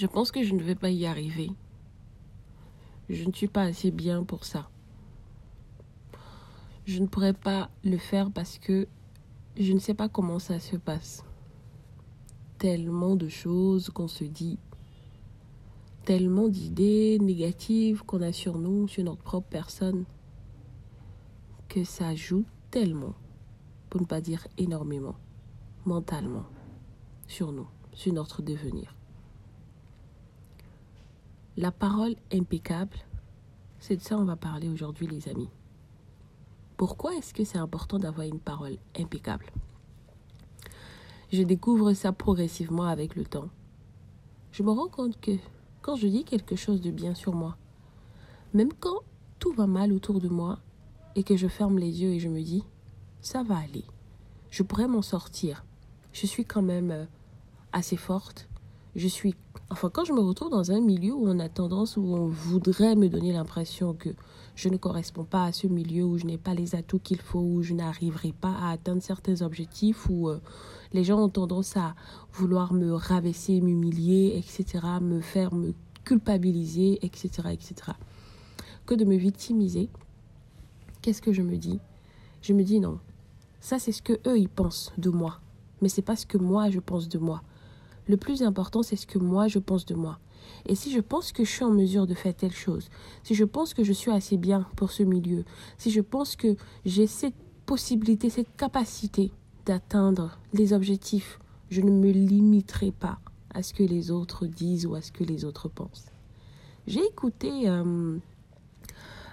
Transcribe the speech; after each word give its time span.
Je 0.00 0.06
pense 0.06 0.30
que 0.30 0.44
je 0.44 0.54
ne 0.54 0.62
vais 0.62 0.76
pas 0.76 0.90
y 0.90 1.06
arriver. 1.06 1.50
Je 3.08 3.24
ne 3.24 3.32
suis 3.32 3.48
pas 3.48 3.62
assez 3.62 3.90
bien 3.90 4.22
pour 4.22 4.44
ça. 4.44 4.70
Je 6.84 7.00
ne 7.00 7.08
pourrais 7.08 7.32
pas 7.32 7.68
le 7.82 7.98
faire 7.98 8.30
parce 8.30 8.60
que 8.60 8.86
je 9.56 9.72
ne 9.72 9.80
sais 9.80 9.94
pas 9.94 10.08
comment 10.08 10.38
ça 10.38 10.60
se 10.60 10.76
passe. 10.76 11.24
Tellement 12.58 13.16
de 13.16 13.26
choses 13.26 13.90
qu'on 13.90 14.06
se 14.06 14.22
dit, 14.22 14.60
tellement 16.04 16.46
d'idées 16.46 17.18
négatives 17.18 18.04
qu'on 18.04 18.22
a 18.22 18.30
sur 18.30 18.56
nous, 18.56 18.86
sur 18.86 19.02
notre 19.02 19.24
propre 19.24 19.48
personne, 19.48 20.04
que 21.68 21.82
ça 21.82 22.14
joue 22.14 22.44
tellement, 22.70 23.16
pour 23.90 24.00
ne 24.00 24.06
pas 24.06 24.20
dire 24.20 24.46
énormément, 24.58 25.16
mentalement, 25.86 26.46
sur 27.26 27.50
nous, 27.50 27.66
sur 27.94 28.12
notre 28.12 28.42
devenir. 28.42 28.97
La 31.60 31.72
parole 31.72 32.14
impeccable, 32.32 32.96
c'est 33.80 33.96
de 33.96 34.00
ça 34.00 34.14
qu'on 34.14 34.26
va 34.26 34.36
parler 34.36 34.68
aujourd'hui 34.68 35.08
les 35.08 35.28
amis. 35.28 35.48
Pourquoi 36.76 37.16
est-ce 37.16 37.34
que 37.34 37.42
c'est 37.42 37.58
important 37.58 37.98
d'avoir 37.98 38.28
une 38.28 38.38
parole 38.38 38.76
impeccable? 38.96 39.46
Je 41.32 41.42
découvre 41.42 41.94
ça 41.94 42.12
progressivement 42.12 42.84
avec 42.84 43.16
le 43.16 43.24
temps. 43.24 43.48
Je 44.52 44.62
me 44.62 44.70
rends 44.70 44.86
compte 44.86 45.20
que 45.20 45.32
quand 45.82 45.96
je 45.96 46.06
dis 46.06 46.22
quelque 46.22 46.54
chose 46.54 46.80
de 46.80 46.92
bien 46.92 47.16
sur 47.16 47.34
moi, 47.34 47.56
même 48.54 48.72
quand 48.72 49.00
tout 49.40 49.52
va 49.52 49.66
mal 49.66 49.92
autour 49.92 50.20
de 50.20 50.28
moi 50.28 50.60
et 51.16 51.24
que 51.24 51.36
je 51.36 51.48
ferme 51.48 51.80
les 51.80 52.02
yeux 52.02 52.12
et 52.12 52.20
je 52.20 52.28
me 52.28 52.40
dis, 52.40 52.62
ça 53.20 53.42
va 53.42 53.56
aller, 53.56 53.84
je 54.50 54.62
pourrais 54.62 54.86
m'en 54.86 55.02
sortir, 55.02 55.64
je 56.12 56.24
suis 56.24 56.44
quand 56.44 56.62
même 56.62 56.92
euh, 56.92 57.04
assez 57.72 57.96
forte, 57.96 58.48
je 58.94 59.08
suis 59.08 59.34
Enfin, 59.70 59.90
quand 59.90 60.04
je 60.04 60.14
me 60.14 60.20
retrouve 60.20 60.50
dans 60.50 60.72
un 60.72 60.80
milieu 60.80 61.12
où 61.12 61.28
on 61.28 61.38
a 61.40 61.48
tendance, 61.50 61.98
où 61.98 62.02
on 62.02 62.26
voudrait 62.26 62.96
me 62.96 63.08
donner 63.08 63.32
l'impression 63.32 63.92
que 63.92 64.08
je 64.54 64.70
ne 64.70 64.78
corresponds 64.78 65.24
pas 65.24 65.44
à 65.44 65.52
ce 65.52 65.66
milieu, 65.66 66.04
où 66.04 66.16
je 66.16 66.24
n'ai 66.24 66.38
pas 66.38 66.54
les 66.54 66.74
atouts 66.74 66.98
qu'il 66.98 67.20
faut, 67.20 67.40
où 67.40 67.62
je 67.62 67.74
n'arriverai 67.74 68.32
pas 68.32 68.54
à 68.62 68.70
atteindre 68.70 69.02
certains 69.02 69.42
objectifs, 69.42 70.08
où 70.08 70.30
euh, 70.30 70.40
les 70.94 71.04
gens 71.04 71.20
ont 71.20 71.28
tendance 71.28 71.76
à 71.76 71.94
vouloir 72.32 72.72
me 72.72 72.94
rabaisser, 72.94 73.60
m'humilier, 73.60 74.38
etc., 74.38 74.84
me 75.02 75.20
faire 75.20 75.54
me 75.54 75.74
culpabiliser, 76.04 76.98
etc., 77.04 77.48
etc., 77.52 77.92
que 78.86 78.94
de 78.94 79.04
me 79.04 79.16
victimiser, 79.16 79.90
qu'est-ce 81.02 81.20
que 81.20 81.34
je 81.34 81.42
me 81.42 81.58
dis? 81.58 81.78
Je 82.40 82.54
me 82.54 82.62
dis 82.64 82.80
non, 82.80 83.00
ça 83.60 83.78
c'est 83.78 83.92
ce 83.92 84.00
que 84.00 84.14
eux 84.26 84.38
ils 84.38 84.48
pensent 84.48 84.92
de 84.96 85.10
moi, 85.10 85.40
mais 85.82 85.90
c'est 85.90 86.00
pas 86.00 86.16
ce 86.16 86.24
que 86.24 86.38
moi 86.38 86.70
je 86.70 86.80
pense 86.80 87.08
de 87.10 87.18
moi. 87.18 87.42
Le 88.08 88.16
plus 88.16 88.42
important, 88.42 88.82
c'est 88.82 88.96
ce 88.96 89.06
que 89.06 89.18
moi 89.18 89.48
je 89.48 89.58
pense 89.58 89.84
de 89.84 89.94
moi. 89.94 90.18
Et 90.66 90.74
si 90.74 90.90
je 90.90 91.00
pense 91.00 91.30
que 91.32 91.44
je 91.44 91.50
suis 91.50 91.64
en 91.64 91.70
mesure 91.70 92.06
de 92.06 92.14
faire 92.14 92.34
telle 92.34 92.52
chose, 92.52 92.88
si 93.22 93.34
je 93.34 93.44
pense 93.44 93.74
que 93.74 93.84
je 93.84 93.92
suis 93.92 94.10
assez 94.10 94.38
bien 94.38 94.66
pour 94.76 94.90
ce 94.90 95.02
milieu, 95.02 95.44
si 95.76 95.90
je 95.90 96.00
pense 96.00 96.34
que 96.34 96.56
j'ai 96.86 97.06
cette 97.06 97.34
possibilité, 97.66 98.30
cette 98.30 98.56
capacité 98.56 99.30
d'atteindre 99.66 100.38
les 100.54 100.72
objectifs, 100.72 101.38
je 101.70 101.82
ne 101.82 101.90
me 101.90 102.10
limiterai 102.10 102.92
pas 102.92 103.18
à 103.54 103.62
ce 103.62 103.74
que 103.74 103.82
les 103.82 104.10
autres 104.10 104.46
disent 104.46 104.86
ou 104.86 104.94
à 104.94 105.02
ce 105.02 105.12
que 105.12 105.24
les 105.24 105.44
autres 105.44 105.68
pensent. 105.68 106.06
J'ai 106.86 107.04
écouté 107.04 107.68
euh, 107.68 108.18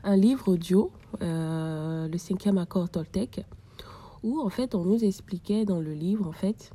un 0.04 0.16
livre 0.18 0.50
audio, 0.50 0.92
euh, 1.22 2.10
le 2.10 2.18
cinquième 2.18 2.58
accord 2.58 2.90
Toltec, 2.90 3.46
où 4.24 4.42
en 4.42 4.50
fait 4.50 4.76
on 4.76 4.84
nous 4.84 5.02
expliquait 5.06 5.64
dans 5.64 5.80
le 5.80 5.94
livre 5.94 6.28
en 6.28 6.34
fait 6.34 6.72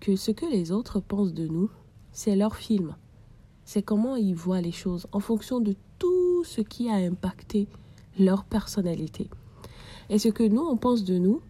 que 0.00 0.16
ce 0.16 0.30
que 0.30 0.46
les 0.46 0.72
autres 0.72 1.00
pensent 1.00 1.34
de 1.34 1.46
nous, 1.46 1.70
c'est 2.12 2.36
leur 2.36 2.56
film. 2.56 2.96
C'est 3.64 3.82
comment 3.82 4.16
ils 4.16 4.34
voient 4.34 4.60
les 4.60 4.72
choses 4.72 5.06
en 5.12 5.20
fonction 5.20 5.60
de 5.60 5.74
tout 5.98 6.44
ce 6.44 6.60
qui 6.60 6.88
a 6.88 6.94
impacté 6.94 7.68
leur 8.18 8.44
personnalité. 8.44 9.28
Et 10.08 10.18
ce 10.18 10.28
que 10.28 10.44
nous, 10.44 10.62
on 10.62 10.76
pense 10.76 11.04
de 11.04 11.18
nous, 11.18 11.40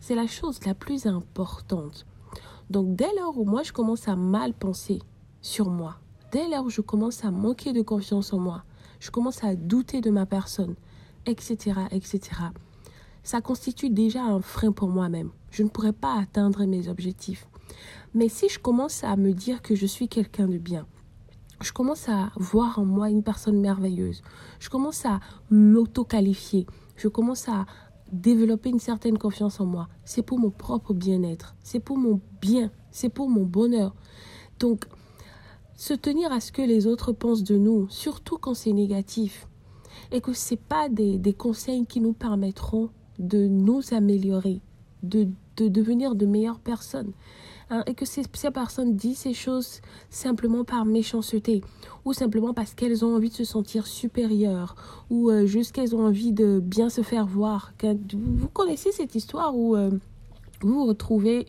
c'est 0.00 0.14
la 0.14 0.26
chose 0.26 0.60
la 0.64 0.74
plus 0.74 1.06
importante. 1.06 2.06
Donc 2.70 2.94
dès 2.96 3.12
lors 3.18 3.38
où 3.38 3.44
moi, 3.44 3.62
je 3.62 3.72
commence 3.72 4.08
à 4.08 4.16
mal 4.16 4.54
penser 4.54 5.00
sur 5.42 5.68
moi, 5.68 5.96
dès 6.32 6.48
lors 6.48 6.64
où 6.64 6.70
je 6.70 6.80
commence 6.80 7.24
à 7.24 7.30
manquer 7.30 7.72
de 7.72 7.82
confiance 7.82 8.32
en 8.32 8.38
moi, 8.38 8.64
je 9.00 9.10
commence 9.10 9.44
à 9.44 9.54
douter 9.54 10.00
de 10.00 10.10
ma 10.10 10.26
personne, 10.26 10.74
etc., 11.26 11.80
etc., 11.90 12.20
ça 13.22 13.40
constitue 13.40 13.88
déjà 13.88 14.22
un 14.22 14.40
frein 14.40 14.72
pour 14.72 14.88
moi-même. 14.88 15.30
Je 15.50 15.62
ne 15.62 15.68
pourrais 15.68 15.94
pas 15.94 16.18
atteindre 16.18 16.64
mes 16.66 16.88
objectifs. 16.88 17.46
Mais 18.14 18.28
si 18.28 18.48
je 18.48 18.58
commence 18.58 19.04
à 19.04 19.16
me 19.16 19.32
dire 19.32 19.62
que 19.62 19.74
je 19.74 19.86
suis 19.86 20.08
quelqu'un 20.08 20.46
de 20.46 20.58
bien, 20.58 20.86
je 21.60 21.72
commence 21.72 22.08
à 22.08 22.30
voir 22.36 22.78
en 22.78 22.84
moi 22.84 23.10
une 23.10 23.22
personne 23.22 23.60
merveilleuse, 23.60 24.22
je 24.60 24.68
commence 24.68 25.04
à 25.04 25.20
m'auto-qualifier, 25.50 26.66
je 26.96 27.08
commence 27.08 27.48
à 27.48 27.66
développer 28.12 28.70
une 28.70 28.78
certaine 28.78 29.18
confiance 29.18 29.60
en 29.60 29.66
moi, 29.66 29.88
c'est 30.04 30.22
pour 30.22 30.38
mon 30.38 30.50
propre 30.50 30.94
bien-être, 30.94 31.56
c'est 31.62 31.80
pour 31.80 31.98
mon 31.98 32.20
bien, 32.40 32.70
c'est 32.90 33.08
pour 33.08 33.28
mon 33.28 33.44
bonheur. 33.44 33.94
Donc, 34.60 34.84
se 35.74 35.94
tenir 35.94 36.32
à 36.32 36.40
ce 36.40 36.52
que 36.52 36.62
les 36.62 36.86
autres 36.86 37.12
pensent 37.12 37.42
de 37.42 37.56
nous, 37.56 37.88
surtout 37.88 38.38
quand 38.38 38.54
c'est 38.54 38.72
négatif, 38.72 39.48
et 40.12 40.20
que 40.20 40.32
ce 40.32 40.54
pas 40.54 40.88
des, 40.88 41.18
des 41.18 41.32
conseils 41.32 41.86
qui 41.86 42.00
nous 42.00 42.12
permettront 42.12 42.90
de 43.18 43.46
nous 43.46 43.82
améliorer, 43.92 44.60
de, 45.02 45.28
de 45.56 45.68
devenir 45.68 46.14
de 46.14 46.26
meilleures 46.26 46.60
personnes. 46.60 47.12
Hein, 47.70 47.82
et 47.86 47.94
que 47.94 48.04
ces, 48.04 48.24
ces, 48.34 48.50
personnes 48.50 48.94
disent 48.94 49.18
ces 49.18 49.32
choses 49.32 49.80
simplement 50.10 50.64
par 50.64 50.84
méchanceté 50.84 51.62
ou 52.04 52.12
simplement 52.12 52.52
parce 52.52 52.74
qu'elles 52.74 53.06
ont 53.06 53.16
envie 53.16 53.30
de 53.30 53.34
se 53.34 53.44
sentir 53.44 53.86
supérieures 53.86 54.76
ou 55.08 55.30
euh, 55.30 55.46
juste 55.46 55.72
qu'elles 55.72 55.96
ont 55.96 56.04
envie 56.04 56.32
de 56.32 56.60
bien 56.60 56.90
se 56.90 57.00
faire 57.00 57.26
voir. 57.26 57.72
Vous 58.12 58.48
connaissez 58.48 58.92
cette 58.92 59.14
histoire 59.14 59.56
où 59.56 59.76
euh, 59.76 59.90
vous 60.64 60.74
vous 60.74 60.86
retrouvez 60.86 61.46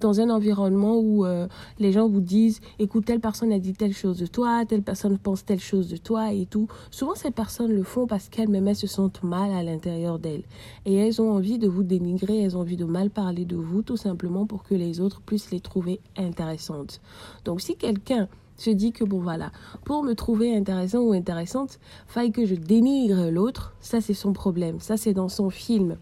dans 0.00 0.20
un 0.20 0.28
environnement 0.28 0.98
où 0.98 1.24
euh, 1.24 1.46
les 1.78 1.92
gens 1.92 2.08
vous 2.08 2.20
disent 2.20 2.60
écoute 2.78 3.06
telle 3.06 3.20
personne 3.20 3.52
a 3.52 3.58
dit 3.58 3.72
telle 3.72 3.94
chose 3.94 4.18
de 4.18 4.26
toi 4.26 4.64
telle 4.66 4.82
personne 4.82 5.18
pense 5.18 5.44
telle 5.44 5.60
chose 5.60 5.88
de 5.88 5.96
toi 5.96 6.32
et 6.32 6.46
tout. 6.46 6.68
Souvent 6.90 7.14
ces 7.14 7.30
personnes 7.30 7.72
le 7.72 7.82
font 7.82 8.06
parce 8.06 8.28
qu'elles-mêmes 8.28 8.74
se 8.74 8.86
sentent 8.86 9.22
mal 9.22 9.52
à 9.52 9.62
l'intérieur 9.62 10.18
d'elles. 10.18 10.44
Et 10.84 10.94
elles 10.94 11.22
ont 11.22 11.32
envie 11.32 11.58
de 11.58 11.68
vous 11.68 11.82
dénigrer 11.82 12.42
elles 12.42 12.56
ont 12.56 12.60
envie 12.60 12.76
de 12.76 12.84
mal 12.84 13.10
parler 13.10 13.44
de 13.44 13.56
vous 13.56 13.82
tout 13.82 13.96
simplement 13.96 14.46
pour 14.46 14.64
que 14.64 14.74
les 14.74 15.00
autres 15.00 15.20
puissent 15.20 15.50
les 15.50 15.60
trouver 15.60 16.00
intéressantes. 16.16 17.00
Donc 17.44 17.60
si 17.60 17.76
quelqu'un 17.76 18.28
se 18.56 18.70
dit 18.70 18.92
que 18.92 19.04
bon 19.04 19.20
voilà, 19.20 19.52
pour 19.84 20.02
me 20.02 20.14
trouver 20.14 20.56
intéressant 20.56 21.00
ou 21.00 21.12
intéressante, 21.12 21.78
faille 22.06 22.32
que 22.32 22.46
je 22.46 22.54
dénigre 22.54 23.30
l'autre, 23.30 23.74
ça 23.80 24.00
c'est 24.00 24.14
son 24.14 24.32
problème, 24.32 24.80
ça 24.80 24.96
c'est 24.96 25.12
dans 25.12 25.28
son 25.28 25.50
film. 25.50 25.96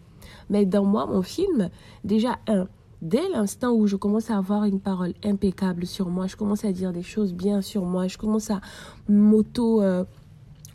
Mais 0.51 0.67
dans 0.67 0.85
moi, 0.85 1.07
mon 1.07 1.23
film, 1.23 1.71
déjà, 2.05 2.39
un, 2.49 2.67
dès 3.03 3.29
l'instant 3.29 3.73
où 3.73 3.87
je 3.87 3.97
commence 3.97 4.31
à 4.31 4.39
avoir 4.39 4.65
une 4.65 4.81
parole 4.81 5.15
impeccable 5.25 5.87
sur 5.87 6.09
moi, 6.09 6.27
je 6.27 6.37
commence 6.37 6.65
à 6.65 6.73
dire 6.73 6.93
des 6.93 7.03
choses 7.03 7.33
bien 7.35 7.61
sur 7.61 7.85
moi, 7.85 8.09
je 8.09 8.19
commence 8.19 8.51
à 8.51 8.61
m'auto... 9.09 9.83
Euh, 9.83 10.05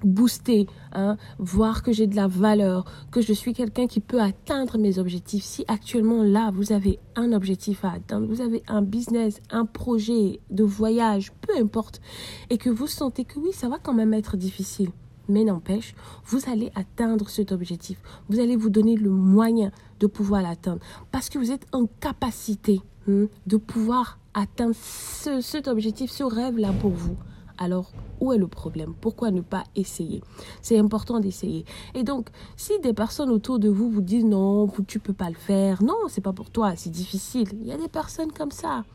booster, 0.03 0.67
hein, 0.93 1.17
voir 1.37 1.83
que 1.83 1.91
j'ai 1.91 2.07
de 2.07 2.15
la 2.15 2.27
valeur, 2.27 2.85
que 3.11 3.21
je 3.21 3.33
suis 3.33 3.53
quelqu'un 3.53 3.87
qui 3.87 3.99
peut 3.99 4.21
atteindre 4.21 4.77
mes 4.77 4.99
objectifs. 4.99 5.43
Si 5.43 5.65
actuellement 5.67 6.23
là, 6.23 6.51
vous 6.53 6.71
avez 6.71 6.99
un 7.15 7.33
objectif 7.33 7.83
à 7.83 7.91
atteindre, 7.91 8.27
vous 8.27 8.41
avez 8.41 8.63
un 8.67 8.81
business, 8.81 9.41
un 9.49 9.65
projet 9.65 10.39
de 10.49 10.63
voyage, 10.63 11.31
peu 11.41 11.53
importe, 11.57 12.01
et 12.49 12.57
que 12.57 12.69
vous 12.69 12.87
sentez 12.87 13.25
que 13.25 13.39
oui, 13.39 13.51
ça 13.51 13.69
va 13.69 13.77
quand 13.77 13.93
même 13.93 14.13
être 14.13 14.37
difficile, 14.37 14.91
mais 15.29 15.43
n'empêche, 15.43 15.95
vous 16.25 16.41
allez 16.49 16.71
atteindre 16.75 17.29
cet 17.29 17.51
objectif. 17.51 18.01
Vous 18.27 18.39
allez 18.39 18.55
vous 18.55 18.69
donner 18.69 18.95
le 18.95 19.09
moyen 19.09 19.71
de 19.99 20.07
pouvoir 20.07 20.41
l'atteindre 20.41 20.81
parce 21.11 21.29
que 21.29 21.37
vous 21.37 21.51
êtes 21.51 21.65
en 21.71 21.85
capacité 21.99 22.81
hein, 23.07 23.27
de 23.45 23.57
pouvoir 23.57 24.19
atteindre 24.33 24.75
cet 24.75 25.67
objectif, 25.67 26.11
ce 26.11 26.23
rêve-là 26.23 26.73
pour 26.73 26.91
vous. 26.91 27.15
Alors, 27.57 27.91
où 28.21 28.31
est 28.31 28.37
le 28.37 28.47
problème? 28.47 28.93
Pourquoi 28.99 29.31
ne 29.31 29.41
pas 29.41 29.65
essayer? 29.75 30.23
C'est 30.61 30.79
important 30.79 31.19
d'essayer. 31.19 31.65
Et 31.93 32.03
donc, 32.03 32.29
si 32.55 32.79
des 32.79 32.93
personnes 32.93 33.29
autour 33.29 33.59
de 33.59 33.67
vous 33.67 33.89
vous 33.89 34.01
disent 34.01 34.23
non, 34.23 34.69
tu 34.87 34.99
peux 34.99 35.13
pas 35.13 35.29
le 35.29 35.35
faire, 35.35 35.83
non, 35.83 35.97
c'est 36.07 36.21
pas 36.21 36.31
pour 36.31 36.51
toi, 36.51 36.73
c'est 36.77 36.89
difficile. 36.89 37.49
Il 37.59 37.67
y 37.67 37.73
a 37.73 37.77
des 37.77 37.89
personnes 37.89 38.31
comme 38.31 38.51
ça. 38.51 38.85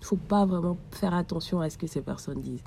Il 0.00 0.04
faut 0.04 0.16
pas 0.16 0.44
vraiment 0.46 0.76
faire 0.90 1.14
attention 1.14 1.60
à 1.60 1.70
ce 1.70 1.78
que 1.78 1.86
ces 1.86 2.00
personnes 2.00 2.40
disent 2.40 2.64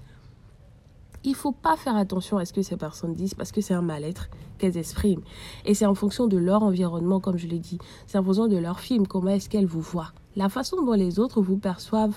il 1.24 1.36
faut 1.36 1.52
pas 1.52 1.76
faire 1.78 1.96
attention 1.96 2.38
à 2.38 2.46
ce 2.46 2.54
que 2.54 2.62
ces 2.62 2.78
personnes 2.78 3.14
disent 3.14 3.34
parce 3.34 3.52
que 3.52 3.62
c'est 3.62 3.74
un 3.74 3.82
mal-être 3.82 4.30
qu'elles 4.58 4.78
expriment. 4.78 5.22
Et 5.66 5.74
c'est 5.74 5.86
en 5.86 5.96
fonction 5.96 6.28
de 6.28 6.38
leur 6.38 6.64
environnement, 6.64 7.20
comme 7.20 7.38
je 7.38 7.48
l'ai 7.48 7.60
dit. 7.60 7.78
C'est 8.08 8.18
en 8.18 8.24
fonction 8.24 8.48
de 8.48 8.58
leur 8.58 8.80
film, 8.80 9.08
comment 9.08 9.32
est-ce 9.32 9.50
qu'elles 9.50 9.66
vous 9.66 9.82
voient. 9.82 10.14
La 10.36 10.50
façon 10.50 10.84
dont 10.84 10.94
les 10.94 11.20
autres 11.20 11.42
vous 11.42 11.58
perçoivent 11.58 12.16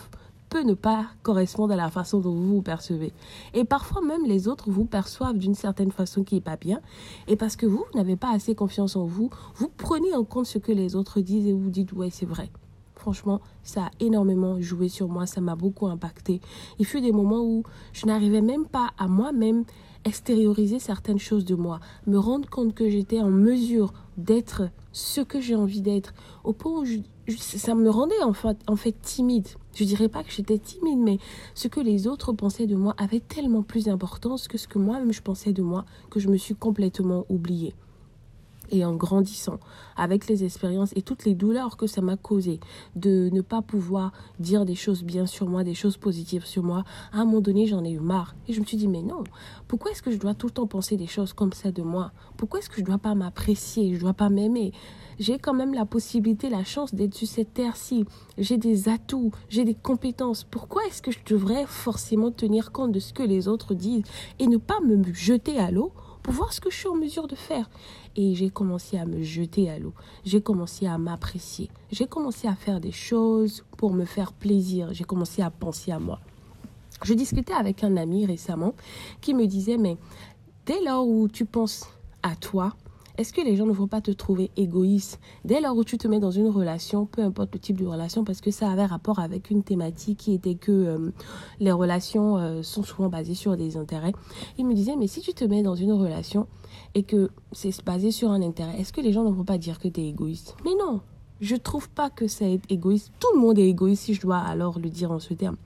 peut 0.48 0.62
ne 0.62 0.74
pas 0.74 1.06
correspondre 1.22 1.72
à 1.72 1.76
la 1.76 1.90
façon 1.90 2.20
dont 2.20 2.32
vous 2.32 2.56
vous 2.56 2.62
percevez. 2.62 3.12
Et 3.54 3.64
parfois 3.64 4.02
même 4.02 4.24
les 4.24 4.46
autres 4.46 4.70
vous 4.70 4.84
perçoivent 4.84 5.38
d'une 5.38 5.54
certaine 5.54 5.90
façon 5.90 6.22
qui 6.22 6.36
n'est 6.36 6.40
pas 6.40 6.56
bien. 6.56 6.80
Et 7.26 7.36
parce 7.36 7.56
que 7.56 7.66
vous 7.66 7.84
n'avez 7.94 8.16
pas 8.16 8.32
assez 8.32 8.54
confiance 8.54 8.94
en 8.94 9.04
vous, 9.04 9.30
vous 9.56 9.70
prenez 9.76 10.14
en 10.14 10.24
compte 10.24 10.46
ce 10.46 10.58
que 10.58 10.72
les 10.72 10.94
autres 10.94 11.20
disent 11.20 11.46
et 11.46 11.52
vous 11.52 11.70
dites 11.70 11.92
ouais 11.92 12.10
c'est 12.10 12.26
vrai. 12.26 12.50
Franchement, 13.04 13.42
ça 13.62 13.82
a 13.82 13.90
énormément 14.00 14.58
joué 14.62 14.88
sur 14.88 15.08
moi, 15.08 15.26
ça 15.26 15.42
m'a 15.42 15.56
beaucoup 15.56 15.86
impacté. 15.88 16.40
Il 16.78 16.86
fut 16.86 17.02
des 17.02 17.12
moments 17.12 17.44
où 17.44 17.62
je 17.92 18.06
n'arrivais 18.06 18.40
même 18.40 18.64
pas 18.64 18.92
à 18.96 19.08
moi-même 19.08 19.64
extérioriser 20.06 20.78
certaines 20.78 21.18
choses 21.18 21.44
de 21.44 21.54
moi, 21.54 21.80
me 22.06 22.16
rendre 22.16 22.48
compte 22.48 22.74
que 22.74 22.88
j'étais 22.88 23.20
en 23.20 23.28
mesure 23.28 23.92
d'être 24.16 24.70
ce 24.92 25.20
que 25.20 25.38
j'ai 25.38 25.54
envie 25.54 25.82
d'être, 25.82 26.14
au 26.44 26.54
point 26.54 26.80
où 26.80 26.86
ça 27.36 27.74
me 27.74 27.90
rendait 27.90 28.22
en 28.22 28.32
fait, 28.32 28.56
en 28.68 28.76
fait 28.76 28.94
timide. 29.02 29.48
Je 29.74 29.84
dirais 29.84 30.08
pas 30.08 30.24
que 30.24 30.30
j'étais 30.30 30.56
timide, 30.56 31.00
mais 31.00 31.18
ce 31.54 31.68
que 31.68 31.80
les 31.80 32.06
autres 32.06 32.32
pensaient 32.32 32.66
de 32.66 32.76
moi 32.76 32.94
avait 32.96 33.20
tellement 33.20 33.62
plus 33.62 33.84
d'importance 33.84 34.48
que 34.48 34.56
ce 34.56 34.66
que 34.66 34.78
moi-même 34.78 35.12
je 35.12 35.20
pensais 35.20 35.52
de 35.52 35.62
moi 35.62 35.84
que 36.08 36.20
je 36.20 36.28
me 36.28 36.38
suis 36.38 36.54
complètement 36.54 37.26
oubliée 37.28 37.74
et 38.74 38.84
en 38.84 38.94
grandissant 38.94 39.58
avec 39.96 40.26
les 40.26 40.44
expériences 40.44 40.92
et 40.96 41.02
toutes 41.02 41.24
les 41.24 41.34
douleurs 41.34 41.76
que 41.76 41.86
ça 41.86 42.00
m'a 42.00 42.16
causé 42.16 42.60
de 42.96 43.30
ne 43.32 43.40
pas 43.40 43.62
pouvoir 43.62 44.12
dire 44.38 44.64
des 44.64 44.74
choses 44.74 45.04
bien 45.04 45.26
sur 45.26 45.48
moi, 45.48 45.64
des 45.64 45.74
choses 45.74 45.96
positives 45.96 46.44
sur 46.44 46.62
moi, 46.62 46.84
à 47.12 47.20
un 47.20 47.24
moment 47.24 47.40
donné, 47.40 47.66
j'en 47.66 47.84
ai 47.84 47.92
eu 47.92 48.00
marre. 48.00 48.34
Et 48.48 48.52
je 48.52 48.60
me 48.60 48.66
suis 48.66 48.76
dit, 48.76 48.88
mais 48.88 49.02
non, 49.02 49.24
pourquoi 49.68 49.90
est-ce 49.92 50.02
que 50.02 50.10
je 50.10 50.18
dois 50.18 50.34
tout 50.34 50.46
le 50.46 50.52
temps 50.52 50.66
penser 50.66 50.96
des 50.96 51.06
choses 51.06 51.32
comme 51.32 51.52
ça 51.52 51.70
de 51.70 51.82
moi? 51.82 52.12
Pourquoi 52.36 52.60
est-ce 52.60 52.68
que 52.68 52.78
je 52.78 52.84
dois 52.84 52.98
pas 52.98 53.14
m'apprécier? 53.14 53.94
Je 53.94 54.00
dois 54.00 54.14
pas 54.14 54.28
m'aimer 54.28 54.72
J'ai 55.18 55.38
quand 55.38 55.54
même 55.54 55.74
la 55.74 55.86
possibilité, 55.86 56.48
la 56.50 56.64
chance 56.64 56.94
d'être 56.94 57.14
sur 57.14 57.28
cette 57.28 57.54
terre-ci. 57.54 58.04
J'ai 58.36 58.58
des 58.58 58.88
atouts, 58.88 59.30
j'ai 59.48 59.64
des 59.64 59.74
compétences. 59.74 60.44
Pourquoi 60.44 60.84
est-ce 60.86 61.02
que 61.02 61.12
je 61.12 61.20
devrais 61.26 61.66
forcément 61.66 62.30
tenir 62.30 62.72
compte 62.72 62.92
de 62.92 63.00
ce 63.00 63.12
que 63.12 63.22
les 63.22 63.48
autres 63.48 63.74
disent 63.74 64.04
et 64.38 64.46
ne 64.46 64.56
pas 64.56 64.80
me 64.80 65.02
jeter 65.12 65.58
à 65.58 65.70
l'eau? 65.70 65.92
Pour 66.24 66.32
voir 66.32 66.52
ce 66.54 66.60
que 66.60 66.70
je 66.70 66.76
suis 66.76 66.88
en 66.88 66.96
mesure 66.96 67.28
de 67.28 67.36
faire. 67.36 67.68
Et 68.16 68.34
j'ai 68.34 68.48
commencé 68.50 68.96
à 68.96 69.04
me 69.04 69.22
jeter 69.22 69.70
à 69.70 69.78
l'eau. 69.78 69.92
J'ai 70.24 70.40
commencé 70.40 70.86
à 70.86 70.96
m'apprécier. 70.98 71.70
J'ai 71.92 72.06
commencé 72.06 72.48
à 72.48 72.54
faire 72.56 72.80
des 72.80 72.92
choses 72.92 73.62
pour 73.76 73.92
me 73.92 74.06
faire 74.06 74.32
plaisir. 74.32 74.88
J'ai 74.92 75.04
commencé 75.04 75.42
à 75.42 75.50
penser 75.50 75.92
à 75.92 75.98
moi. 75.98 76.18
Je 77.04 77.12
discutais 77.12 77.52
avec 77.52 77.84
un 77.84 77.98
ami 77.98 78.24
récemment 78.24 78.74
qui 79.20 79.34
me 79.34 79.46
disait, 79.46 79.76
mais 79.76 79.98
dès 80.64 80.82
lors 80.82 81.06
où 81.06 81.28
tu 81.28 81.44
penses 81.44 81.86
à 82.22 82.34
toi, 82.36 82.74
est-ce 83.16 83.32
que 83.32 83.40
les 83.40 83.56
gens 83.56 83.66
ne 83.66 83.72
vont 83.72 83.86
pas 83.86 84.00
te 84.00 84.10
trouver 84.10 84.50
égoïste 84.56 85.20
dès 85.44 85.60
lors 85.60 85.76
où 85.76 85.84
tu 85.84 85.98
te 85.98 86.08
mets 86.08 86.20
dans 86.20 86.30
une 86.30 86.48
relation, 86.48 87.06
peu 87.06 87.22
importe 87.22 87.54
le 87.54 87.60
type 87.60 87.78
de 87.78 87.86
relation, 87.86 88.24
parce 88.24 88.40
que 88.40 88.50
ça 88.50 88.70
avait 88.70 88.84
rapport 88.84 89.18
avec 89.18 89.50
une 89.50 89.62
thématique 89.62 90.18
qui 90.18 90.34
était 90.34 90.56
que 90.56 90.72
euh, 90.72 91.10
les 91.60 91.72
relations 91.72 92.36
euh, 92.36 92.62
sont 92.62 92.82
souvent 92.82 93.08
basées 93.08 93.34
sur 93.34 93.56
des 93.56 93.76
intérêts. 93.76 94.12
Il 94.58 94.66
me 94.66 94.74
disait, 94.74 94.96
mais 94.96 95.06
si 95.06 95.20
tu 95.20 95.32
te 95.32 95.44
mets 95.44 95.62
dans 95.62 95.76
une 95.76 95.92
relation 95.92 96.46
et 96.94 97.04
que 97.04 97.30
c'est 97.52 97.84
basé 97.84 98.10
sur 98.10 98.30
un 98.30 98.42
intérêt, 98.42 98.80
est-ce 98.80 98.92
que 98.92 99.00
les 99.00 99.12
gens 99.12 99.24
ne 99.24 99.30
vont 99.30 99.44
pas 99.44 99.58
dire 99.58 99.78
que 99.78 99.88
tu 99.88 100.00
es 100.00 100.08
égoïste? 100.08 100.56
Mais 100.64 100.72
non, 100.78 101.00
je 101.40 101.56
trouve 101.56 101.88
pas 101.88 102.10
que 102.10 102.28
c'est 102.28 102.60
égoïste. 102.68 103.12
Tout 103.18 103.28
le 103.34 103.40
monde 103.40 103.58
est 103.58 103.68
égoïste 103.68 104.04
si 104.04 104.14
je 104.14 104.20
dois 104.20 104.38
alors 104.38 104.78
le 104.78 104.88
dire 104.88 105.10
en 105.10 105.18
ce 105.18 105.34
terme. 105.34 105.56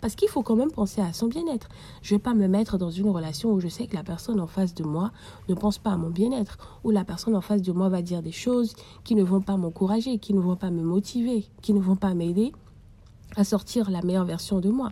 Parce 0.00 0.14
qu'il 0.14 0.28
faut 0.28 0.42
quand 0.42 0.56
même 0.56 0.70
penser 0.70 1.00
à 1.00 1.12
son 1.12 1.28
bien-être. 1.28 1.68
Je 2.02 2.14
vais 2.14 2.20
pas 2.20 2.34
me 2.34 2.46
mettre 2.46 2.78
dans 2.78 2.90
une 2.90 3.08
relation 3.08 3.52
où 3.52 3.60
je 3.60 3.68
sais 3.68 3.86
que 3.86 3.96
la 3.96 4.02
personne 4.02 4.40
en 4.40 4.46
face 4.46 4.74
de 4.74 4.84
moi 4.84 5.12
ne 5.48 5.54
pense 5.54 5.78
pas 5.78 5.92
à 5.92 5.96
mon 5.96 6.10
bien-être, 6.10 6.58
où 6.84 6.90
la 6.90 7.04
personne 7.04 7.34
en 7.34 7.40
face 7.40 7.62
de 7.62 7.72
moi 7.72 7.88
va 7.88 8.02
dire 8.02 8.22
des 8.22 8.32
choses 8.32 8.74
qui 9.02 9.14
ne 9.14 9.22
vont 9.22 9.40
pas 9.40 9.56
m'encourager, 9.56 10.18
qui 10.18 10.34
ne 10.34 10.40
vont 10.40 10.56
pas 10.56 10.70
me 10.70 10.82
motiver, 10.82 11.46
qui 11.62 11.72
ne 11.72 11.80
vont 11.80 11.96
pas 11.96 12.14
m'aider 12.14 12.52
à 13.36 13.44
sortir 13.44 13.90
la 13.90 14.02
meilleure 14.02 14.24
version 14.24 14.60
de 14.60 14.70
moi. 14.70 14.90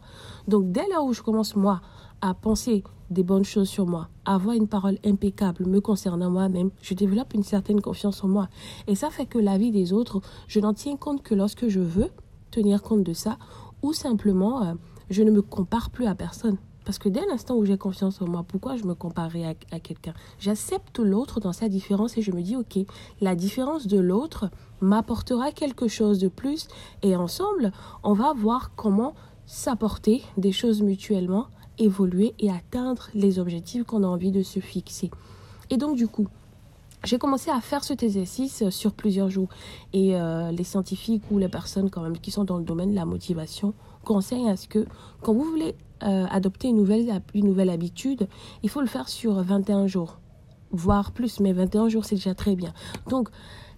Donc 0.49 0.73
dès 0.73 0.89
lors 0.93 1.05
où 1.05 1.13
je 1.13 1.23
commence 1.23 1.55
moi 1.57 1.81
à 2.21 2.35
penser 2.35 2.83
des 3.13 3.23
bonnes 3.23 3.45
choses 3.45 3.69
sur 3.69 3.87
moi, 3.87 4.09
avoir 4.25 4.57
une 4.57 4.69
parole 4.69 4.99
impeccable 5.05 5.67
me 5.67 5.81
concernant 5.81 6.31
moi-même, 6.31 6.71
je 6.81 6.95
développe 6.95 7.35
une 7.35 7.43
certaine 7.43 7.81
confiance 7.81 8.25
en 8.25 8.29
moi. 8.29 8.49
Et 8.87 8.95
ça 8.95 9.11
fait 9.11 9.27
que 9.27 9.39
la 9.39 9.59
vie 9.59 9.71
des 9.71 9.93
autres, 9.93 10.21
je 10.49 10.61
n'en 10.61 10.75
tiens 10.75 10.97
compte 10.97 11.23
que 11.23 11.35
lorsque 11.35 11.69
je 11.69 11.81
veux 11.81 12.11
tenir 12.51 12.83
compte 12.83 13.05
de 13.05 13.13
ça, 13.13 13.39
ou 13.83 13.93
simplement, 13.93 14.65
euh, 14.65 14.75
je 15.11 15.23
ne 15.23 15.31
me 15.31 15.43
compare 15.43 15.91
plus 15.91 16.07
à 16.07 16.15
personne. 16.15 16.59
Parce 16.85 16.99
que 16.99 17.09
dès 17.09 17.25
l'instant 17.27 17.55
où 17.55 17.65
j'ai 17.65 17.79
confiance 17.79 18.21
en 18.21 18.27
moi, 18.27 18.45
pourquoi 18.47 18.77
je 18.77 18.85
me 18.85 18.95
comparerais 18.95 19.45
à, 19.45 19.77
à 19.77 19.79
quelqu'un? 19.79 20.15
J'accepte 20.41 20.99
l'autre 20.99 21.39
dans 21.39 21.53
sa 21.53 21.69
différence 21.69 22.19
et 22.19 22.23
je 22.23 22.33
me 22.33 22.43
dis, 22.43 22.57
ok, 22.57 22.79
la 23.21 23.37
différence 23.37 23.87
de 23.87 23.99
l'autre 23.99 24.51
m'apportera 24.81 25.53
quelque 25.53 25.87
chose 25.87 26.19
de 26.19 26.29
plus 26.29 26.67
et 27.03 27.15
ensemble, 27.15 27.73
on 28.03 28.15
va 28.15 28.33
voir 28.33 28.75
comment 28.75 29.15
s'apporter 29.47 30.23
des 30.37 30.53
choses 30.53 30.83
mutuellement 30.83 31.47
évoluer 31.79 32.35
et 32.39 32.51
atteindre 32.51 33.09
les 33.15 33.39
objectifs 33.39 33.85
qu'on 33.85 34.03
a 34.03 34.07
envie 34.07 34.31
de 34.31 34.43
se 34.43 34.61
fixer. 34.61 35.11
Et 35.71 35.77
donc 35.77 35.97
du 35.97 36.09
coup, 36.09 36.29
j'ai 37.05 37.19
commencé 37.19 37.51
à 37.51 37.61
faire 37.61 37.83
cet 37.83 38.03
exercice 38.03 38.69
sur 38.71 38.93
plusieurs 38.93 39.29
jours. 39.29 39.49
Et 39.93 40.15
euh, 40.15 40.51
les 40.53 40.65
scientifiques 40.65 41.25
ou 41.31 41.39
les 41.39 41.49
personnes 41.49 41.91
quand 41.91 42.03
même 42.03 42.19
qui 42.19 42.31
sont 42.31 42.45
dans 42.45 42.59
le 42.59 42.65
domaine 42.65 42.91
de 42.91 42.97
la 42.97 43.05
motivation 43.05 43.75
conseillent 44.05 44.49
à 44.49 44.57
ce 44.57 44.69
que 44.69 44.87
quand 45.21 45.33
vous 45.33 45.45
voulez 45.45 45.75
euh, 46.05 46.27
adopter 46.31 46.69
une 46.69 46.77
nouvelle, 46.77 47.23
une 47.35 47.47
nouvelle 47.47 47.71
habitude, 47.71 48.29
il 48.63 48.69
faut 48.69 48.81
le 48.81 48.87
faire 48.87 49.09
sur 49.09 49.35
21 49.35 49.87
jours, 49.87 50.19
voire 50.73 51.13
plus, 51.13 51.41
mais 51.41 51.53
21 51.53 51.89
jours 51.89 52.05
c'est 52.05 52.17
déjà 52.17 52.35
très 52.35 52.57
bien. 52.57 52.73
Donc 53.09 53.29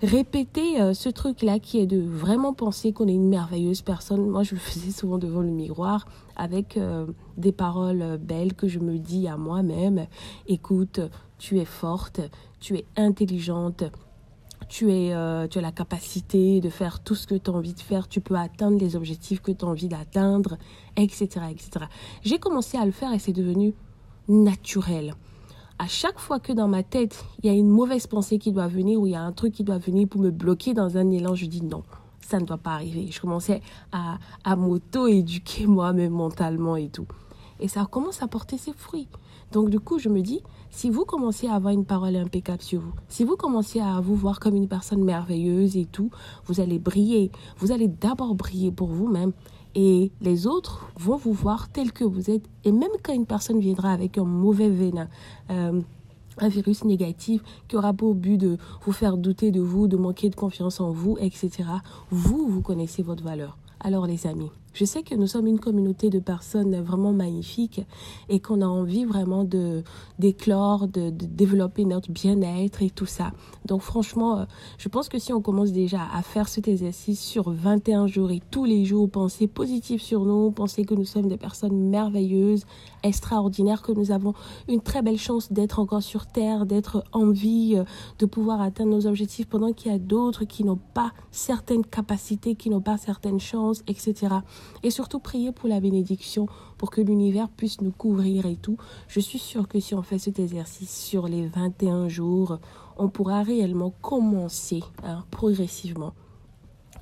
répéter 0.05 0.81
euh, 0.81 0.95
ce 0.95 1.09
truc-là 1.09 1.59
qui 1.59 1.79
est 1.79 1.87
de 1.87 2.01
vraiment 2.01 2.53
penser 2.53 2.93
qu'on 2.93 3.09
est 3.09 3.15
une 3.15 3.29
merveilleuse 3.29 3.83
personne. 3.83 4.29
Moi, 4.29 4.43
je 4.43 4.55
le 4.55 4.61
faisais 4.61 4.91
souvent 4.91 5.19
devant 5.19 5.41
le 5.41 5.51
miroir 5.51 6.07
avec 6.37 6.77
euh, 6.77 7.07
des 7.37 7.53
paroles 7.53 8.03
euh, 8.03 8.17
belles 8.19 8.55
que 8.55 8.69
je 8.69 8.79
me 8.79 8.99
dis 8.99 9.29
à 9.29 9.37
moi-même. 9.37 10.07
Écoute, 10.47 11.01
tu 11.39 11.59
es 11.59 11.65
forte, 11.65 12.21
tu 12.61 12.77
es 12.77 12.85
intelligente. 12.97 13.85
Tu, 14.67 14.91
es, 14.91 15.13
tu 15.51 15.59
as 15.59 15.61
la 15.61 15.73
capacité 15.73 16.63
de 16.63 16.71
faire 16.71 17.01
tout 17.01 17.15
ce 17.15 17.27
que 17.27 17.35
tu 17.35 17.51
as 17.51 17.55
envie 17.55 17.75
de 17.75 17.81
faire, 17.81 18.09
tu 18.09 18.23
peux 18.23 18.35
atteindre 18.35 18.79
les 18.79 18.97
objectifs 18.97 19.43
que 19.43 19.53
tu 19.53 19.63
as 19.63 19.69
envie 19.69 19.89
d'atteindre, 19.89 20.57
etc., 20.97 21.27
etc. 21.51 21.85
J'ai 22.23 22.39
commencé 22.39 22.79
à 22.79 22.87
le 22.87 22.91
faire 22.91 23.13
et 23.13 23.19
c'est 23.19 23.35
devenu 23.35 23.75
naturel 24.27 25.15
à 25.79 25.87
chaque 25.87 26.19
fois 26.19 26.39
que 26.39 26.53
dans 26.53 26.69
ma 26.69 26.83
tête, 26.83 27.25
il 27.43 27.47
y 27.47 27.49
a 27.51 27.57
une 27.57 27.69
mauvaise 27.69 28.07
pensée 28.07 28.39
qui 28.39 28.53
doit 28.53 28.69
venir 28.69 29.01
ou 29.01 29.07
il 29.07 29.13
y 29.13 29.17
a 29.17 29.23
un 29.23 29.33
truc 29.33 29.53
qui 29.53 29.65
doit 29.65 29.79
venir 29.79 30.09
pour 30.09 30.21
me 30.21 30.31
bloquer 30.31 30.75
dans 30.75 30.97
un 30.97 31.11
élan, 31.11 31.35
je 31.35 31.47
dis 31.47 31.63
non, 31.63 31.83
ça 32.21 32.39
ne 32.39 32.47
doit 32.47 32.59
pas 32.59 32.73
arriver. 32.73 33.09
Je 33.11 33.21
commençais 33.21 33.61
à, 33.93 34.19
à 34.45 34.57
m'auto-éduquer 34.57 35.67
moi-même 35.67 36.13
mentalement 36.13 36.77
et 36.77 36.89
tout. 36.89 37.07
Et 37.61 37.69
ça 37.69 37.87
commence 37.91 38.23
à 38.23 38.29
porter 38.29 38.59
ses 38.59 38.73
fruits. 38.73 39.09
Donc 39.53 39.71
du 39.71 39.79
coup, 39.79 39.99
je 39.99 40.09
me 40.09 40.21
dis, 40.21 40.43
si 40.71 40.91
vous 40.91 41.05
commencez 41.05 41.47
à 41.47 41.55
avoir 41.55 41.73
une 41.73 41.85
parole 41.85 42.17
impeccable 42.17 42.63
sur 42.63 42.81
vous, 42.81 42.93
si 43.09 43.25
vous 43.25 43.37
commencez 43.37 43.81
à 43.81 44.01
vous 44.01 44.17
voir 44.17 44.41
comme 44.41 44.57
une 44.57 44.69
personne 44.69 45.05
merveilleuse 45.05 45.77
et 45.77 45.85
tout, 45.85 46.11
vous 46.47 46.61
allez 46.61 46.79
briller. 46.79 47.31
Vous 47.59 47.71
allez 47.71 47.87
d'abord 47.89 48.35
briller 48.35 48.73
pour 48.73 48.89
vous-même 48.89 49.33
et 49.75 50.13
les 50.21 50.47
autres 50.47 50.89
vont 50.97 51.17
vous 51.17 51.33
voir 51.33 51.69
tel 51.69 51.93
que 51.93 52.05
vous 52.05 52.31
êtes. 52.31 52.45
Et 52.65 52.73
même 52.73 52.91
quand 53.03 53.13
une 53.13 53.27
personne 53.27 53.61
viendra 53.61 53.93
avec 53.93 54.19
un 54.19 54.25
mauvais 54.25 54.71
venin, 54.71 55.09
euh, 55.51 55.81
un 56.39 56.49
virus 56.49 56.85
négatif 56.85 57.43
qui 57.69 57.77
aura 57.77 57.93
pour 57.93 58.15
but 58.15 58.39
de 58.39 58.59
vous 58.85 58.93
faire 58.93 59.17
douter 59.17 59.51
de 59.51 59.61
vous, 59.61 59.89
de 59.89 59.97
manquer 59.97 60.31
de 60.31 60.35
confiance 60.35 60.81
en 60.81 60.91
vous, 60.91 61.17
etc., 61.21 61.65
vous, 62.11 62.47
vous 62.49 62.61
connaissez 62.61 63.03
votre 63.03 63.23
valeur. 63.23 63.57
Alors 63.87 64.07
les 64.07 64.27
amis, 64.27 64.51
je 64.75 64.85
sais 64.85 65.03
que 65.03 65.15
nous 65.15 65.27
sommes 65.27 65.47
une 65.47 65.61
communauté 65.61 66.11
de 66.11 66.19
personnes 66.19 66.81
vraiment 66.81 67.13
magnifiques 67.13 67.83
et 68.29 68.41
qu'on 68.41 68.63
a 68.63 68.67
envie 68.67 69.05
vraiment 69.05 69.45
de 69.45 69.85
d'éclore, 70.19 70.89
de, 70.89 71.11
développer 71.11 71.85
notre 71.85 72.11
bien-être 72.11 72.83
et 72.83 72.91
tout 72.91 73.07
ça. 73.07 73.33
Donc 73.67 73.83
franchement, 73.83 74.39
euh, 74.39 74.45
je 74.79 74.89
pense 74.89 75.09
que 75.09 75.19
si 75.19 75.33
on 75.33 75.41
commence 75.41 75.73
déjà 75.73 76.01
à 76.13 76.23
faire 76.23 76.49
cet 76.49 76.67
exercice 76.69 77.21
sur 77.21 77.51
21 77.51 78.07
jours 78.07 78.31
et 78.31 78.41
tous 78.51 78.65
les 78.65 78.85
jours, 78.85 79.09
penser 79.11 79.47
positif 79.47 80.03
sur 80.03 80.25
nous, 80.25 80.51
penser 80.51 80.85
que 80.85 80.95
nous 80.95 81.05
sommes 81.05 81.29
des 81.29 81.37
personnes 81.37 81.77
merveilleuses, 81.91 82.65
extraordinaires, 83.03 83.83
que 83.83 83.93
nous 83.93 84.11
avons 84.13 84.35
une 84.69 84.81
très 84.81 85.03
belle 85.03 85.19
chance 85.19 85.53
d'être 85.53 85.79
encore 85.79 86.03
sur 86.03 86.27
Terre, 86.27 86.67
d'être 86.67 87.05
en 87.13 87.31
vie, 87.31 87.75
euh, 87.77 87.85
de 88.19 88.27
pouvoir 88.27 88.61
atteindre 88.61 88.91
nos 88.91 89.07
objectifs 89.07 89.47
pendant 89.47 89.73
qu'il 89.73 89.93
y 89.93 89.95
a 89.95 89.99
d'autres 89.99 90.45
qui 90.45 90.65
n'ont 90.65 90.81
pas 90.95 91.13
certaines 91.31 91.85
capacités, 91.85 92.55
qui 92.55 92.71
n'ont 92.71 92.81
pas 92.81 92.97
certaines 92.97 93.41
chances, 93.41 93.74
etc. 93.87 94.37
Et 94.83 94.91
surtout 94.91 95.19
prier 95.19 95.53
pour 95.53 95.69
la 95.69 95.81
bénédiction, 95.81 96.47
pour 96.79 96.91
que 96.91 97.01
l'univers 97.01 97.49
puisse 97.49 97.81
nous 97.81 97.93
couvrir 97.93 98.47
et 98.47 98.57
tout. 98.57 98.77
Je 99.09 99.21
suis 99.21 99.39
sûre 99.39 99.69
que 99.69 99.81
si 99.81 99.95
on 99.95 100.03
fait 100.03 100.19
cet 100.19 100.39
exercice 100.39 100.95
sur 100.95 101.29
les 101.29 101.47
21 101.47 102.09
jours, 102.09 102.59
on 102.99 103.09
pourra 103.09 103.43
réellement 103.43 103.93
commencer 104.03 104.83
hein, 105.03 105.25
progressivement 105.31 106.13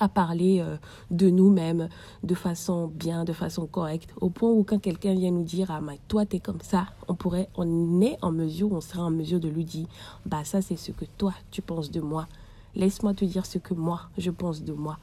à 0.03 0.09
parler 0.09 0.59
euh, 0.61 0.77
de 1.13 1.31
nous-mêmes 1.31 1.89
de 2.25 2.35
façon 2.35 2.89
bien, 2.89 3.25
de 3.25 3.33
façon 3.33 3.67
correcte, 3.67 4.11
au 4.21 4.31
point 4.31 4.51
où 4.51 4.65
quand 4.65 4.81
quelqu'un 4.81 5.15
vient 5.15 5.31
nous 5.31 5.45
dire 5.45 5.71
ah 5.71 5.81
mais 5.81 6.01
toi 6.09 6.27
t'es 6.27 6.41
comme 6.41 6.61
ça, 6.61 6.87
on 7.07 7.15
pourrait, 7.15 7.49
on 7.57 8.01
est 8.01 8.19
en 8.21 8.33
mesure, 8.33 8.73
on 8.73 8.81
sera 8.81 9.05
en 9.05 9.11
mesure 9.11 9.39
de 9.39 9.49
lui 9.49 9.65
dire 9.65 9.87
bah 10.27 10.45
ça 10.45 10.61
c'est 10.61 10.77
ce 10.77 10.91
que 10.91 11.05
toi 11.19 11.33
tu 11.53 11.63
penses 11.63 11.93
de 11.93 12.01
moi, 12.01 12.27
laisse-moi 12.75 13.15
te 13.15 13.25
dire 13.25 13.47
ce 13.47 13.59
que 13.59 13.75
moi 13.75 14.03
je 14.19 14.31
pense 14.33 14.65
de 14.65 14.73
moi, 14.73 14.99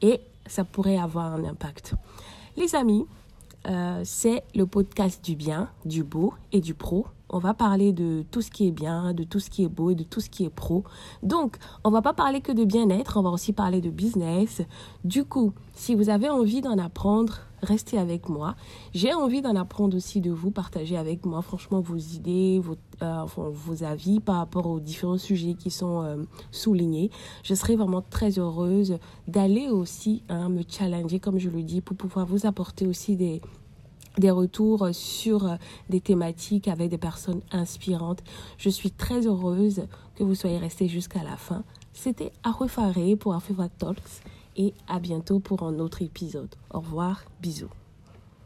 et 0.00 0.20
ça 0.46 0.64
pourrait 0.64 0.98
avoir 0.98 1.32
un 1.32 1.44
impact. 1.44 1.94
Les 2.56 2.74
amis, 2.74 3.06
euh, 3.66 4.02
c'est 4.04 4.42
le 4.54 4.66
podcast 4.66 5.24
du 5.24 5.36
bien, 5.36 5.70
du 5.84 6.02
beau 6.02 6.34
et 6.52 6.60
du 6.60 6.74
pro 6.74 7.06
on 7.32 7.38
va 7.38 7.54
parler 7.54 7.92
de 7.92 8.24
tout 8.30 8.42
ce 8.42 8.50
qui 8.50 8.68
est 8.68 8.72
bien, 8.72 9.14
de 9.14 9.24
tout 9.24 9.40
ce 9.40 9.50
qui 9.50 9.64
est 9.64 9.68
beau 9.68 9.90
et 9.90 9.94
de 9.94 10.04
tout 10.04 10.20
ce 10.20 10.30
qui 10.30 10.44
est 10.44 10.50
pro. 10.50 10.84
Donc, 11.22 11.56
on 11.84 11.90
va 11.90 12.02
pas 12.02 12.12
parler 12.12 12.40
que 12.40 12.52
de 12.52 12.64
bien-être, 12.64 13.16
on 13.16 13.22
va 13.22 13.30
aussi 13.30 13.52
parler 13.52 13.80
de 13.80 13.90
business. 13.90 14.62
Du 15.04 15.24
coup, 15.24 15.52
si 15.74 15.94
vous 15.94 16.10
avez 16.10 16.28
envie 16.28 16.60
d'en 16.60 16.78
apprendre, 16.78 17.40
restez 17.62 17.98
avec 17.98 18.28
moi. 18.28 18.54
J'ai 18.92 19.14
envie 19.14 19.40
d'en 19.40 19.56
apprendre 19.56 19.96
aussi 19.96 20.20
de 20.20 20.30
vous, 20.30 20.50
partager 20.50 20.96
avec 20.96 21.24
moi 21.24 21.42
franchement 21.42 21.80
vos 21.80 21.96
idées, 21.96 22.60
vos, 22.62 22.76
euh, 23.02 23.24
vos 23.24 23.84
avis 23.84 24.20
par 24.20 24.36
rapport 24.36 24.66
aux 24.66 24.80
différents 24.80 25.18
sujets 25.18 25.54
qui 25.54 25.70
sont 25.70 26.02
euh, 26.02 26.16
soulignés. 26.50 27.10
Je 27.42 27.54
serai 27.54 27.76
vraiment 27.76 28.02
très 28.02 28.38
heureuse 28.38 28.98
d'aller 29.28 29.68
aussi 29.68 30.22
hein, 30.28 30.48
me 30.48 30.62
challenger, 30.68 31.20
comme 31.20 31.38
je 31.38 31.48
le 31.48 31.62
dis, 31.62 31.80
pour 31.80 31.96
pouvoir 31.96 32.26
vous 32.26 32.46
apporter 32.46 32.86
aussi 32.86 33.16
des, 33.16 33.40
des 34.18 34.30
retours 34.30 34.88
sur 34.92 35.46
euh, 35.46 35.56
des 35.88 36.00
thématiques 36.00 36.68
avec 36.68 36.90
des 36.90 36.98
personnes 36.98 37.40
inspirantes. 37.50 38.22
Je 38.58 38.68
suis 38.68 38.90
très 38.90 39.26
heureuse 39.26 39.86
que 40.16 40.24
vous 40.24 40.34
soyez 40.34 40.58
restés 40.58 40.88
jusqu'à 40.88 41.22
la 41.22 41.36
fin. 41.36 41.64
C'était 41.92 42.32
Faré 42.68 43.16
pour 43.16 43.34
Afriva 43.34 43.68
Talks 43.68 44.22
et 44.56 44.74
à 44.88 44.98
bientôt 44.98 45.40
pour 45.40 45.62
un 45.62 45.78
autre 45.78 46.02
épisode. 46.02 46.54
Au 46.70 46.80
revoir, 46.80 47.24
bisous. 47.40 47.81